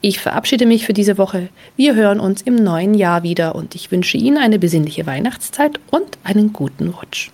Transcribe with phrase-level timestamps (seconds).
[0.00, 1.48] Ich verabschiede mich für diese Woche.
[1.76, 6.18] Wir hören uns im neuen Jahr wieder und ich wünsche Ihnen eine besinnliche Weihnachtszeit und
[6.24, 7.30] einen guten Rutsch.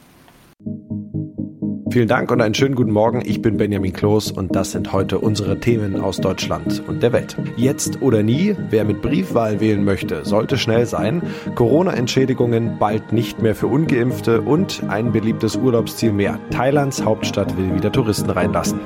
[1.91, 3.23] Vielen Dank und einen schönen guten Morgen.
[3.25, 7.37] Ich bin Benjamin Kloß und das sind heute unsere Themen aus Deutschland und der Welt.
[7.57, 11.23] Jetzt oder nie, wer mit Briefwahl wählen möchte, sollte schnell sein.
[11.55, 16.39] Corona-Entschädigungen bald nicht mehr für ungeimpfte und ein beliebtes Urlaubsziel mehr.
[16.51, 18.81] Thailands Hauptstadt will wieder Touristen reinlassen.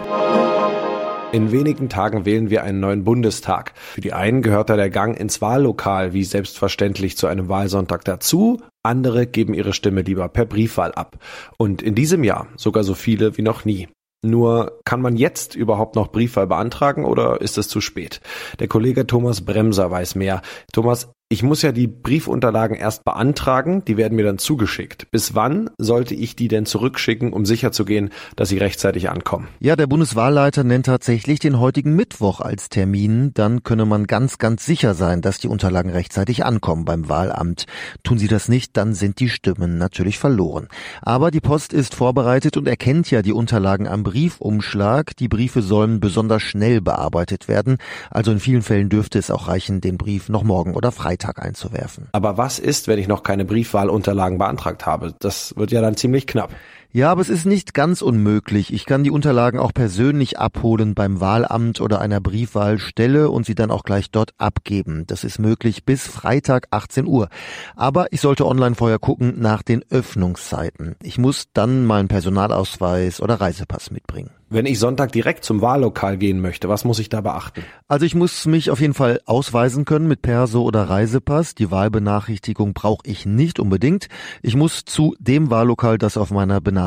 [1.32, 3.72] In wenigen Tagen wählen wir einen neuen Bundestag.
[3.74, 8.60] Für die einen gehört da der Gang ins Wahllokal wie selbstverständlich zu einem Wahlsonntag dazu.
[8.82, 11.16] Andere geben ihre Stimme lieber per Briefwahl ab.
[11.56, 13.88] Und in diesem Jahr sogar so viele wie noch nie.
[14.20, 18.20] Nur kann man jetzt überhaupt noch Briefwahl beantragen oder ist es zu spät?
[18.60, 20.42] Der Kollege Thomas Bremser weiß mehr.
[20.72, 25.10] Thomas, Ich muss ja die Briefunterlagen erst beantragen, die werden mir dann zugeschickt.
[25.10, 29.48] Bis wann sollte ich die denn zurückschicken, um sicherzugehen, dass sie rechtzeitig ankommen?
[29.58, 33.30] Ja, der Bundeswahlleiter nennt tatsächlich den heutigen Mittwoch als Termin.
[33.32, 37.64] Dann könne man ganz, ganz sicher sein, dass die Unterlagen rechtzeitig ankommen beim Wahlamt.
[38.02, 40.68] Tun sie das nicht, dann sind die Stimmen natürlich verloren.
[41.00, 45.16] Aber die Post ist vorbereitet und erkennt ja die Unterlagen am Briefumschlag.
[45.16, 47.78] Die Briefe sollen besonders schnell bearbeitet werden.
[48.10, 51.42] Also in vielen Fällen dürfte es auch reichen, den Brief noch morgen oder Freitag Freitag
[51.42, 52.08] einzuwerfen.
[52.12, 55.14] Aber was ist, wenn ich noch keine Briefwahlunterlagen beantragt habe?
[55.20, 56.50] Das wird ja dann ziemlich knapp.
[56.94, 58.70] Ja, aber es ist nicht ganz unmöglich.
[58.70, 63.70] Ich kann die Unterlagen auch persönlich abholen beim Wahlamt oder einer Briefwahlstelle und sie dann
[63.70, 65.06] auch gleich dort abgeben.
[65.06, 67.30] Das ist möglich bis Freitag 18 Uhr.
[67.76, 70.96] Aber ich sollte online vorher gucken nach den Öffnungszeiten.
[71.02, 74.30] Ich muss dann meinen Personalausweis oder Reisepass mitbringen.
[74.52, 77.62] Wenn ich Sonntag direkt zum Wahllokal gehen möchte, was muss ich da beachten?
[77.88, 81.54] Also ich muss mich auf jeden Fall ausweisen können mit Perso oder Reisepass.
[81.54, 84.08] Die Wahlbenachrichtigung brauche ich nicht unbedingt.
[84.42, 86.81] Ich muss zu dem Wahllokal, das auf meiner Benachrichtigung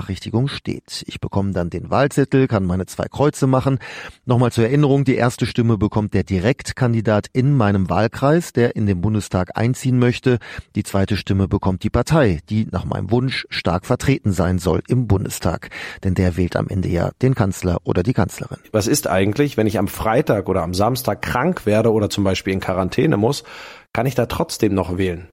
[0.47, 1.03] steht.
[1.07, 3.80] Ich bekomme dann den Wahlzettel, kann meine zwei Kreuze machen.
[4.25, 9.01] Nochmal zur Erinnerung, die erste Stimme bekommt der Direktkandidat in meinem Wahlkreis, der in den
[9.01, 10.39] Bundestag einziehen möchte.
[10.75, 15.07] Die zweite Stimme bekommt die Partei, die nach meinem Wunsch stark vertreten sein soll im
[15.07, 15.69] Bundestag.
[16.03, 17.36] Denn der wählt am Ende ja den.
[17.36, 18.57] Kanzler oder die Kanzlerin.
[18.71, 22.53] Was ist eigentlich, wenn ich am Freitag oder am Samstag krank werde oder zum Beispiel
[22.53, 23.44] in Quarantäne muss,
[23.94, 25.27] kann ich da trotzdem noch wählen?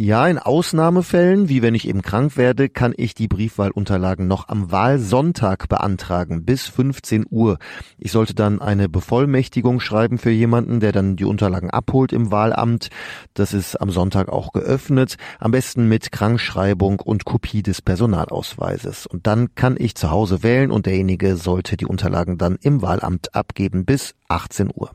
[0.00, 4.70] Ja, in Ausnahmefällen, wie wenn ich eben krank werde, kann ich die Briefwahlunterlagen noch am
[4.70, 7.58] Wahlsonntag beantragen, bis 15 Uhr.
[7.98, 12.90] Ich sollte dann eine Bevollmächtigung schreiben für jemanden, der dann die Unterlagen abholt im Wahlamt.
[13.34, 19.04] Das ist am Sonntag auch geöffnet, am besten mit Krankschreibung und Kopie des Personalausweises.
[19.08, 23.34] Und dann kann ich zu Hause wählen und derjenige sollte die Unterlagen dann im Wahlamt
[23.34, 24.92] abgeben bis 18 Uhr.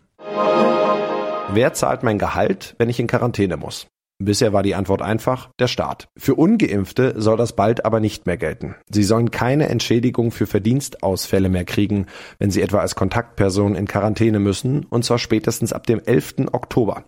[1.52, 3.88] Wer zahlt mein Gehalt, wenn ich in Quarantäne muss?
[4.26, 6.08] Bisher war die Antwort einfach der Staat.
[6.18, 8.76] Für ungeimpfte soll das bald aber nicht mehr gelten.
[8.90, 12.06] Sie sollen keine Entschädigung für Verdienstausfälle mehr kriegen,
[12.40, 16.36] wenn sie etwa als Kontaktperson in Quarantäne müssen, und zwar spätestens ab dem 11.
[16.52, 17.04] Oktober.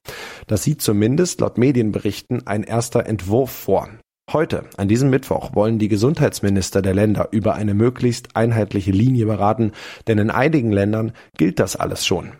[0.48, 3.90] Das sieht zumindest laut Medienberichten ein erster Entwurf vor.
[4.34, 9.72] Heute, an diesem Mittwoch, wollen die Gesundheitsminister der Länder über eine möglichst einheitliche Linie beraten,
[10.08, 12.34] denn in einigen Ländern gilt das alles schon.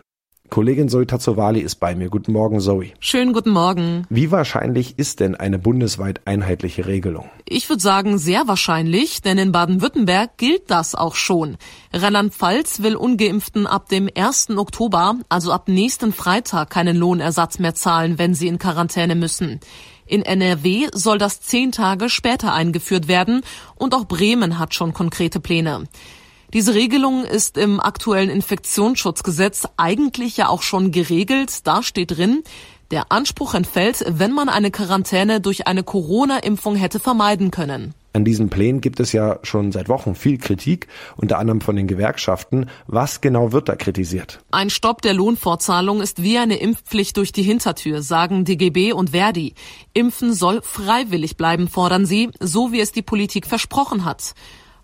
[0.50, 2.08] Kollegin Zoe Tazzovali ist bei mir.
[2.08, 2.92] Guten Morgen, Zoe.
[3.00, 4.06] Schönen guten Morgen.
[4.08, 7.28] Wie wahrscheinlich ist denn eine bundesweit einheitliche Regelung?
[7.44, 11.56] Ich würde sagen, sehr wahrscheinlich, denn in Baden-Württemberg gilt das auch schon.
[11.92, 14.50] Rheinland-Pfalz will Ungeimpften ab dem 1.
[14.56, 19.60] Oktober, also ab nächsten Freitag, keinen Lohnersatz mehr zahlen, wenn sie in Quarantäne müssen.
[20.06, 23.42] In NRW soll das zehn Tage später eingeführt werden
[23.74, 25.88] und auch Bremen hat schon konkrete Pläne.
[26.52, 31.66] Diese Regelung ist im aktuellen Infektionsschutzgesetz eigentlich ja auch schon geregelt.
[31.66, 32.42] Da steht drin,
[32.90, 37.94] der Anspruch entfällt, wenn man eine Quarantäne durch eine Corona-Impfung hätte vermeiden können.
[38.12, 41.86] An diesen Plänen gibt es ja schon seit Wochen viel Kritik, unter anderem von den
[41.86, 42.70] Gewerkschaften.
[42.86, 44.38] Was genau wird da kritisiert?
[44.50, 49.52] Ein Stopp der Lohnfortzahlung ist wie eine Impfpflicht durch die Hintertür, sagen DGB und Verdi.
[49.92, 54.32] Impfen soll freiwillig bleiben, fordern sie, so wie es die Politik versprochen hat.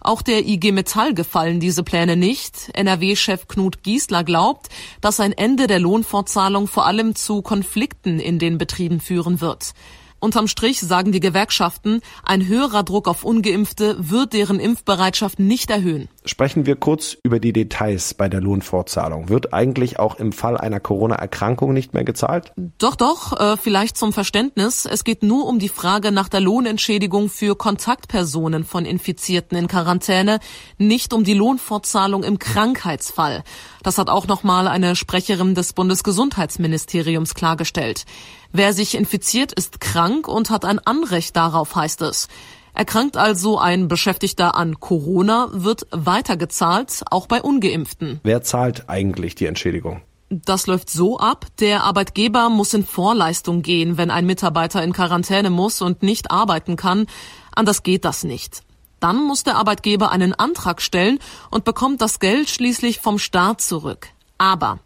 [0.04, 2.70] Auch der IG Metall gefallen diese Pläne nicht.
[2.74, 4.68] NRW-Chef Knut Giesler glaubt,
[5.00, 9.74] dass ein Ende der Lohnfortzahlung vor allem zu Konflikten in den Betrieben führen wird.
[10.22, 16.08] Unterm Strich sagen die Gewerkschaften, ein höherer Druck auf ungeimpfte wird deren Impfbereitschaft nicht erhöhen.
[16.24, 19.30] Sprechen wir kurz über die Details bei der Lohnfortzahlung.
[19.30, 22.52] Wird eigentlich auch im Fall einer Corona-Erkrankung nicht mehr gezahlt?
[22.78, 24.86] Doch, doch, äh, vielleicht zum Verständnis.
[24.86, 30.38] Es geht nur um die Frage nach der Lohnentschädigung für Kontaktpersonen von Infizierten in Quarantäne,
[30.78, 33.42] nicht um die Lohnfortzahlung im Krankheitsfall.
[33.82, 38.04] Das hat auch nochmal eine Sprecherin des Bundesgesundheitsministeriums klargestellt.
[38.52, 42.28] Wer sich infiziert, ist krank und hat ein Anrecht darauf, heißt es.
[42.74, 48.20] Erkrankt also ein Beschäftigter an Corona, wird weitergezahlt, auch bei ungeimpften.
[48.22, 50.00] Wer zahlt eigentlich die Entschädigung?
[50.30, 55.50] Das läuft so ab, der Arbeitgeber muss in Vorleistung gehen, wenn ein Mitarbeiter in Quarantäne
[55.50, 57.06] muss und nicht arbeiten kann.
[57.54, 58.62] Anders geht das nicht.
[59.02, 61.18] Dann muss der Arbeitgeber einen Antrag stellen
[61.50, 64.08] und bekommt das Geld schließlich vom Staat zurück.
[64.38, 64.78] Aber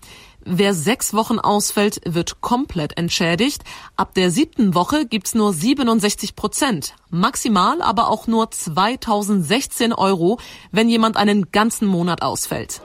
[0.49, 3.65] Wer sechs Wochen ausfällt, wird komplett entschädigt.
[3.97, 6.95] Ab der siebten Woche gibt's nur 67 Prozent.
[7.11, 10.39] Maximal aber auch nur 2016 Euro,
[10.71, 12.81] wenn jemand einen ganzen Monat ausfällt.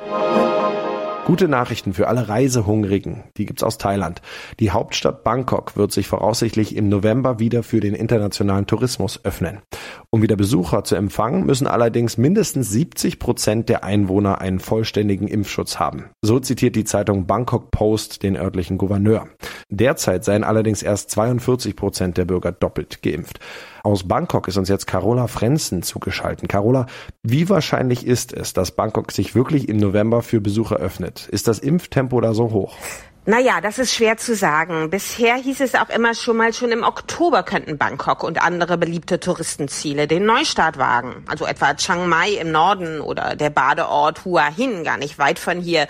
[1.25, 3.25] Gute Nachrichten für alle Reisehungrigen.
[3.37, 4.23] Die gibt's aus Thailand.
[4.59, 9.59] Die Hauptstadt Bangkok wird sich voraussichtlich im November wieder für den internationalen Tourismus öffnen.
[10.09, 15.79] Um wieder Besucher zu empfangen, müssen allerdings mindestens 70 Prozent der Einwohner einen vollständigen Impfschutz
[15.79, 16.09] haben.
[16.21, 19.27] So zitiert die Zeitung Bangkok Post den örtlichen Gouverneur.
[19.69, 23.39] Derzeit seien allerdings erst 42 Prozent der Bürger doppelt geimpft.
[23.83, 26.49] Aus Bangkok ist uns jetzt Carola Frenzen zugeschaltet.
[26.49, 26.85] Carola,
[27.23, 31.27] wie wahrscheinlich ist es, dass Bangkok sich wirklich im November für Besucher öffnet?
[31.29, 32.75] Ist das Impftempo da so hoch?
[33.25, 34.89] Naja, das ist schwer zu sagen.
[34.89, 39.19] Bisher hieß es auch immer schon mal, schon im Oktober könnten Bangkok und andere beliebte
[39.19, 41.23] Touristenziele den Neustart wagen.
[41.27, 45.59] Also etwa Chiang Mai im Norden oder der Badeort Hua Hin, gar nicht weit von
[45.59, 45.87] hier.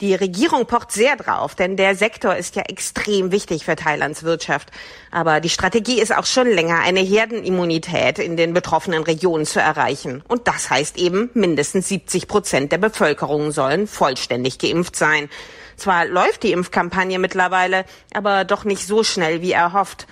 [0.00, 4.70] Die Regierung pocht sehr drauf, denn der Sektor ist ja extrem wichtig für Thailands Wirtschaft.
[5.10, 10.22] Aber die Strategie ist auch schon länger, eine Herdenimmunität in den betroffenen Regionen zu erreichen.
[10.26, 15.28] Und das heißt eben, mindestens 70 Prozent der Bevölkerung sollen vollständig geimpft sein.
[15.76, 20.06] Zwar läuft die Impfkampagne mittlerweile, aber doch nicht so schnell wie erhofft.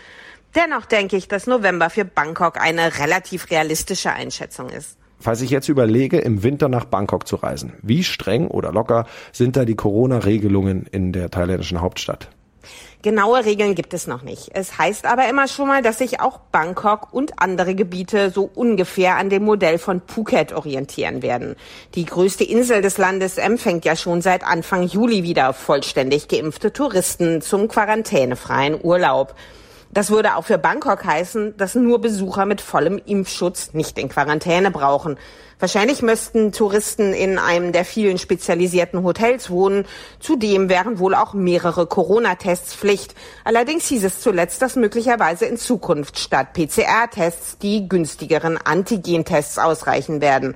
[0.54, 4.97] Dennoch denke ich, dass November für Bangkok eine relativ realistische Einschätzung ist.
[5.20, 9.56] Falls ich jetzt überlege, im Winter nach Bangkok zu reisen, wie streng oder locker sind
[9.56, 12.28] da die Corona-Regelungen in der thailändischen Hauptstadt?
[13.02, 14.50] Genaue Regeln gibt es noch nicht.
[14.54, 19.16] Es heißt aber immer schon mal, dass sich auch Bangkok und andere Gebiete so ungefähr
[19.16, 21.54] an dem Modell von Phuket orientieren werden.
[21.94, 27.40] Die größte Insel des Landes empfängt ja schon seit Anfang Juli wieder vollständig geimpfte Touristen
[27.40, 29.34] zum quarantänefreien Urlaub.
[29.90, 34.70] Das würde auch für Bangkok heißen, dass nur Besucher mit vollem Impfschutz nicht in Quarantäne
[34.70, 35.18] brauchen.
[35.60, 39.86] Wahrscheinlich müssten Touristen in einem der vielen spezialisierten Hotels wohnen.
[40.20, 43.14] Zudem wären wohl auch mehrere Corona-Tests Pflicht.
[43.44, 50.54] Allerdings hieß es zuletzt, dass möglicherweise in Zukunft statt PCR-Tests die günstigeren Antigen-Tests ausreichen werden.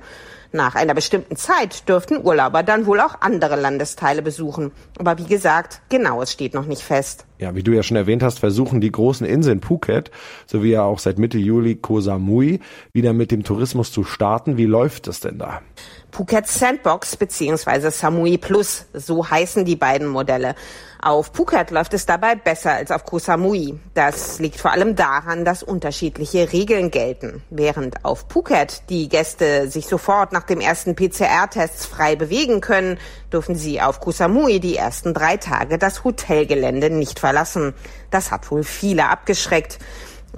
[0.55, 4.71] Nach einer bestimmten Zeit dürften Urlauber dann wohl auch andere Landesteile besuchen.
[4.99, 7.25] Aber wie gesagt, genaues steht noch nicht fest.
[7.43, 10.11] Ja, wie du ja schon erwähnt hast, versuchen die großen Inseln Phuket
[10.47, 12.61] sowie ja auch seit Mitte Juli Koh Samui
[12.93, 14.55] wieder mit dem Tourismus zu starten.
[14.55, 15.61] Wie läuft es denn da?
[16.13, 17.89] Phuket Sandbox bzw.
[17.89, 20.55] Samui Plus, so heißen die beiden Modelle.
[21.01, 23.77] Auf Phuket läuft es dabei besser als auf Koh Samui.
[23.93, 27.43] Das liegt vor allem daran, dass unterschiedliche Regeln gelten.
[27.49, 32.99] Während auf Phuket die Gäste sich sofort nach dem ersten PCR-Tests frei bewegen können,
[33.33, 37.73] dürfen sie auf Koh Samui die ersten drei Tage das Hotelgelände nicht verlassen.
[38.11, 39.79] Das hat wohl viele abgeschreckt.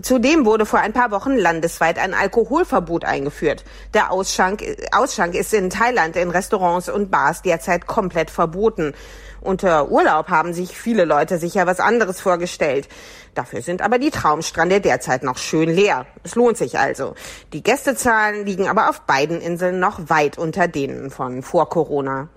[0.01, 3.63] Zudem wurde vor ein paar Wochen landesweit ein Alkoholverbot eingeführt.
[3.93, 4.61] Der Ausschank,
[4.91, 8.93] Ausschank ist in Thailand in Restaurants und Bars derzeit komplett verboten.
[9.45, 12.89] Unter Urlaub haben sich viele Leute sicher was anderes vorgestellt.
[13.35, 16.07] Dafür sind aber die Traumstrände derzeit noch schön leer.
[16.23, 17.13] Es lohnt sich also.
[17.53, 22.29] Die Gästezahlen liegen aber auf beiden Inseln noch weit unter denen von vor Corona.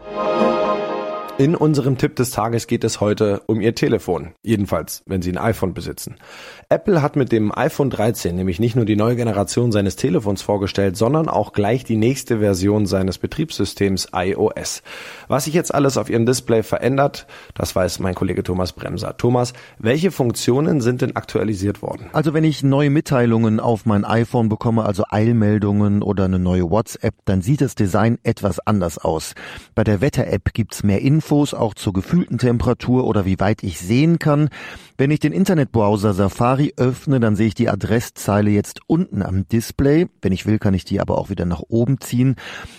[1.40, 4.32] In unserem Tipp des Tages geht es heute um Ihr Telefon.
[4.42, 6.16] Jedenfalls, wenn Sie ein iPhone besitzen.
[6.68, 10.96] Apple hat mit dem iPhone 13 nämlich nicht nur die neue Generation seines Telefons vorgestellt,
[10.96, 14.82] sondern auch gleich die nächste Version seines Betriebssystems iOS.
[15.28, 19.16] Was sich jetzt alles auf Ihrem Display verändert, das weiß mein Kollege Thomas Bremser.
[19.16, 22.06] Thomas, welche Funktionen sind denn aktualisiert worden?
[22.14, 27.14] Also wenn ich neue Mitteilungen auf mein iPhone bekomme, also Eilmeldungen oder eine neue WhatsApp,
[27.26, 29.36] dann sieht das Design etwas anders aus.
[29.76, 33.78] Bei der Wetter-App gibt's mehr Infos Infos auch zur gefühlten Temperatur oder wie weit ich
[33.78, 34.48] sehen kann.
[35.00, 40.08] Wenn ich den Internetbrowser Safari öffne, dann sehe ich die Adresszeile jetzt unten am Display.
[40.20, 42.34] Wenn ich will, kann ich die aber auch wieder nach oben ziehen.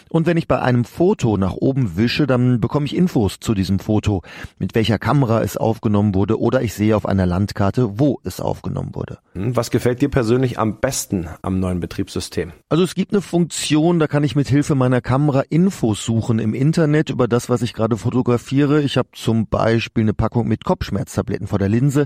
[0.09, 3.79] Und wenn ich bei einem Foto nach oben wische, dann bekomme ich Infos zu diesem
[3.79, 4.21] Foto,
[4.57, 8.95] mit welcher Kamera es aufgenommen wurde oder ich sehe auf einer Landkarte, wo es aufgenommen
[8.95, 9.19] wurde.
[9.33, 12.51] Hm, was gefällt dir persönlich am besten am neuen Betriebssystem?
[12.67, 16.53] Also es gibt eine Funktion, da kann ich mit Hilfe meiner Kamera Infos suchen im
[16.53, 20.63] Internet über das, was ich gerade fotografiere fotografiere, ich habe zum Beispiel eine Packung mit
[20.63, 22.05] Kopfschmerztabletten vor der Linse,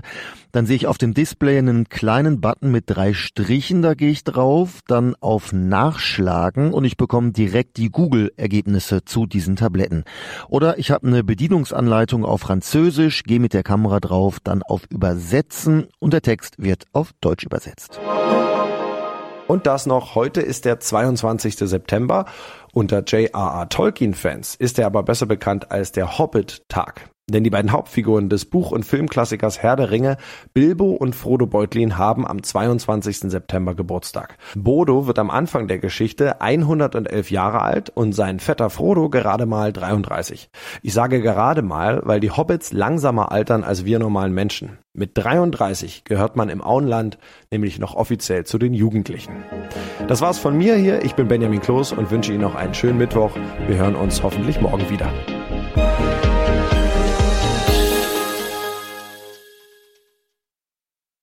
[0.52, 4.24] dann sehe ich auf dem Display einen kleinen Button mit drei Strichen, da gehe ich
[4.24, 10.04] drauf, dann auf Nachschlagen und ich bekomme direkt die Google-Ergebnisse zu diesen Tabletten.
[10.48, 15.88] Oder ich habe eine Bedienungsanleitung auf Französisch, gehe mit der Kamera drauf, dann auf Übersetzen
[15.98, 18.00] und der Text wird auf Deutsch übersetzt.
[19.46, 21.56] Und das noch, heute ist der 22.
[21.56, 22.24] September.
[22.72, 23.68] Unter J.R.R.
[23.68, 27.10] Tolkien-Fans ist er aber besser bekannt als der Hobbit-Tag.
[27.26, 30.18] Denn die beiden Hauptfiguren des Buch- und Filmklassikers Herr der Ringe,
[30.52, 33.30] Bilbo und Frodo Beutlin, haben am 22.
[33.30, 34.36] September Geburtstag.
[34.54, 39.72] Bodo wird am Anfang der Geschichte 111 Jahre alt und sein Vetter Frodo gerade mal
[39.72, 40.50] 33.
[40.82, 44.76] Ich sage gerade mal, weil die Hobbits langsamer altern als wir normalen Menschen.
[44.92, 47.16] Mit 33 gehört man im Auenland
[47.50, 49.32] nämlich noch offiziell zu den Jugendlichen.
[50.08, 51.02] Das war's von mir hier.
[51.02, 53.34] Ich bin Benjamin Kloß und wünsche Ihnen noch einen schönen Mittwoch.
[53.66, 55.10] Wir hören uns hoffentlich morgen wieder.